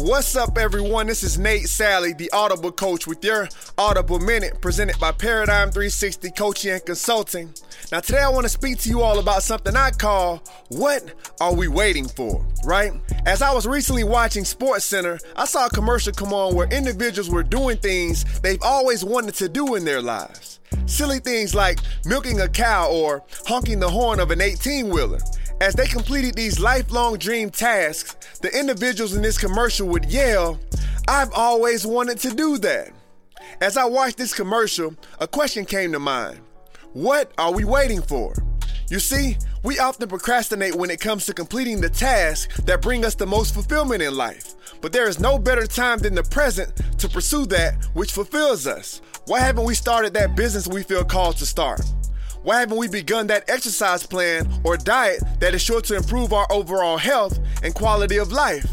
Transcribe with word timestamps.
What's 0.00 0.36
up, 0.36 0.56
everyone? 0.56 1.08
This 1.08 1.24
is 1.24 1.40
Nate 1.40 1.64
Salley, 1.64 2.16
the 2.16 2.30
Audible 2.30 2.70
Coach, 2.70 3.08
with 3.08 3.24
your 3.24 3.48
Audible 3.76 4.20
Minute 4.20 4.60
presented 4.60 4.96
by 5.00 5.10
Paradigm 5.10 5.72
360 5.72 6.30
Coaching 6.30 6.70
and 6.70 6.86
Consulting. 6.86 7.52
Now, 7.90 7.98
today 7.98 8.20
I 8.20 8.28
want 8.28 8.44
to 8.44 8.48
speak 8.48 8.78
to 8.78 8.88
you 8.88 9.02
all 9.02 9.18
about 9.18 9.42
something 9.42 9.74
I 9.74 9.90
call 9.90 10.40
What 10.68 11.34
Are 11.40 11.52
We 11.52 11.66
Waiting 11.66 12.06
For? 12.06 12.46
Right? 12.62 12.92
As 13.26 13.42
I 13.42 13.52
was 13.52 13.66
recently 13.66 14.04
watching 14.04 14.44
Sports 14.44 14.84
Center, 14.84 15.18
I 15.34 15.46
saw 15.46 15.66
a 15.66 15.70
commercial 15.70 16.12
come 16.12 16.32
on 16.32 16.54
where 16.54 16.68
individuals 16.68 17.28
were 17.28 17.42
doing 17.42 17.78
things 17.78 18.24
they've 18.38 18.62
always 18.62 19.04
wanted 19.04 19.34
to 19.34 19.48
do 19.48 19.74
in 19.74 19.84
their 19.84 20.00
lives. 20.00 20.60
Silly 20.86 21.18
things 21.18 21.56
like 21.56 21.80
milking 22.04 22.40
a 22.40 22.48
cow 22.48 22.88
or 22.88 23.24
honking 23.48 23.80
the 23.80 23.90
horn 23.90 24.20
of 24.20 24.30
an 24.30 24.42
18 24.42 24.90
wheeler. 24.90 25.18
As 25.60 25.74
they 25.74 25.88
completed 25.88 26.34
these 26.36 26.60
lifelong 26.60 27.18
dream 27.18 27.50
tasks, 27.50 28.14
the 28.38 28.56
individuals 28.58 29.14
in 29.14 29.22
this 29.22 29.38
commercial 29.38 29.88
would 29.88 30.06
yell, 30.06 30.58
I've 31.08 31.32
always 31.32 31.86
wanted 31.86 32.18
to 32.20 32.34
do 32.34 32.58
that. 32.58 32.92
As 33.60 33.76
I 33.76 33.84
watched 33.84 34.18
this 34.18 34.34
commercial, 34.34 34.94
a 35.20 35.26
question 35.26 35.64
came 35.64 35.92
to 35.92 35.98
mind 35.98 36.40
What 36.92 37.32
are 37.38 37.52
we 37.52 37.64
waiting 37.64 38.02
for? 38.02 38.34
You 38.90 39.00
see, 39.00 39.36
we 39.64 39.78
often 39.78 40.08
procrastinate 40.08 40.74
when 40.74 40.90
it 40.90 41.00
comes 41.00 41.26
to 41.26 41.34
completing 41.34 41.80
the 41.80 41.90
tasks 41.90 42.60
that 42.62 42.80
bring 42.80 43.04
us 43.04 43.14
the 43.14 43.26
most 43.26 43.52
fulfillment 43.52 44.02
in 44.02 44.16
life. 44.16 44.54
But 44.80 44.92
there 44.92 45.08
is 45.08 45.20
no 45.20 45.38
better 45.38 45.66
time 45.66 45.98
than 45.98 46.14
the 46.14 46.22
present 46.22 46.72
to 46.98 47.08
pursue 47.08 47.44
that 47.46 47.84
which 47.94 48.12
fulfills 48.12 48.66
us. 48.66 49.02
Why 49.26 49.40
haven't 49.40 49.64
we 49.64 49.74
started 49.74 50.14
that 50.14 50.36
business 50.36 50.68
we 50.68 50.82
feel 50.82 51.04
called 51.04 51.36
to 51.38 51.46
start? 51.46 51.82
Why 52.42 52.60
haven't 52.60 52.78
we 52.78 52.88
begun 52.88 53.26
that 53.26 53.48
exercise 53.50 54.06
plan 54.06 54.48
or 54.62 54.76
diet 54.76 55.22
that 55.40 55.54
is 55.54 55.62
sure 55.62 55.80
to 55.82 55.96
improve 55.96 56.32
our 56.32 56.46
overall 56.50 56.96
health 56.96 57.38
and 57.62 57.74
quality 57.74 58.16
of 58.16 58.32
life? 58.32 58.66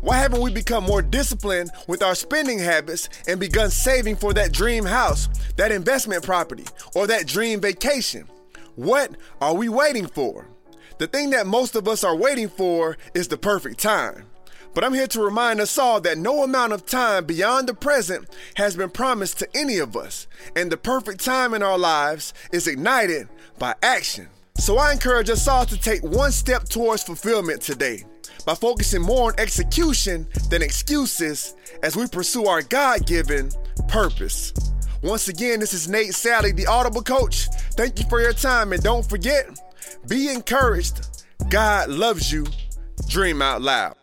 Why 0.00 0.16
haven't 0.18 0.42
we 0.42 0.52
become 0.52 0.84
more 0.84 1.02
disciplined 1.02 1.70
with 1.86 2.02
our 2.02 2.14
spending 2.14 2.58
habits 2.58 3.08
and 3.26 3.40
begun 3.40 3.70
saving 3.70 4.16
for 4.16 4.32
that 4.34 4.52
dream 4.52 4.84
house, 4.84 5.28
that 5.56 5.72
investment 5.72 6.24
property, 6.24 6.64
or 6.94 7.06
that 7.06 7.26
dream 7.26 7.60
vacation? 7.60 8.28
What 8.74 9.12
are 9.40 9.54
we 9.54 9.68
waiting 9.68 10.06
for? 10.06 10.46
The 10.98 11.06
thing 11.06 11.30
that 11.30 11.46
most 11.46 11.76
of 11.76 11.88
us 11.88 12.04
are 12.04 12.16
waiting 12.16 12.48
for 12.48 12.96
is 13.14 13.28
the 13.28 13.36
perfect 13.36 13.78
time. 13.78 14.26
But 14.76 14.84
I'm 14.84 14.92
here 14.92 15.06
to 15.06 15.22
remind 15.22 15.58
us 15.62 15.78
all 15.78 16.02
that 16.02 16.18
no 16.18 16.42
amount 16.42 16.74
of 16.74 16.84
time 16.84 17.24
beyond 17.24 17.66
the 17.66 17.72
present 17.72 18.28
has 18.56 18.76
been 18.76 18.90
promised 18.90 19.38
to 19.38 19.48
any 19.56 19.78
of 19.78 19.96
us, 19.96 20.26
and 20.54 20.70
the 20.70 20.76
perfect 20.76 21.24
time 21.24 21.54
in 21.54 21.62
our 21.62 21.78
lives 21.78 22.34
is 22.52 22.68
ignited 22.68 23.26
by 23.58 23.74
action. 23.82 24.28
So 24.58 24.76
I 24.76 24.92
encourage 24.92 25.30
us 25.30 25.48
all 25.48 25.64
to 25.64 25.78
take 25.78 26.02
one 26.02 26.30
step 26.30 26.68
towards 26.68 27.02
fulfillment 27.02 27.62
today 27.62 28.04
by 28.44 28.54
focusing 28.54 29.00
more 29.00 29.32
on 29.32 29.40
execution 29.40 30.28
than 30.50 30.60
excuses 30.60 31.56
as 31.82 31.96
we 31.96 32.06
pursue 32.06 32.44
our 32.44 32.60
God 32.60 33.06
given 33.06 33.50
purpose. 33.88 34.52
Once 35.02 35.28
again, 35.28 35.58
this 35.58 35.72
is 35.72 35.88
Nate 35.88 36.12
Salley, 36.12 36.54
the 36.54 36.66
Audible 36.66 37.02
Coach. 37.02 37.46
Thank 37.78 37.98
you 37.98 38.04
for 38.10 38.20
your 38.20 38.34
time, 38.34 38.74
and 38.74 38.82
don't 38.82 39.08
forget 39.08 39.58
be 40.06 40.28
encouraged. 40.28 41.24
God 41.48 41.88
loves 41.88 42.30
you. 42.30 42.44
Dream 43.08 43.40
out 43.40 43.62
loud. 43.62 43.96